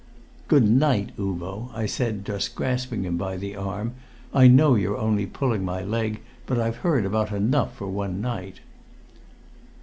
"Good 0.47 0.67
night, 0.67 1.11
Uvo," 1.19 1.69
I 1.75 1.85
said, 1.85 2.25
just 2.25 2.55
grasping 2.55 3.03
him 3.05 3.17
by 3.17 3.37
the 3.37 3.55
arm. 3.55 3.93
"I 4.33 4.47
know 4.47 4.73
you're 4.73 4.97
only 4.97 5.27
pulling 5.27 5.63
my 5.63 5.83
leg, 5.83 6.21
but 6.47 6.57
I've 6.59 6.77
heard 6.77 7.05
about 7.05 7.31
enough 7.31 7.75
for 7.75 7.85
one 7.85 8.19
night." 8.19 8.61